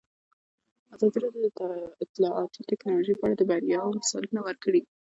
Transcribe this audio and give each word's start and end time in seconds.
ازادي 0.95 1.17
راډیو 1.23 1.43
د 1.59 1.61
اطلاعاتی 2.03 2.61
تکنالوژي 2.69 3.13
په 3.17 3.23
اړه 3.25 3.35
د 3.37 3.41
بریاوو 3.49 3.97
مثالونه 3.99 4.39
ورکړي. 4.43 4.81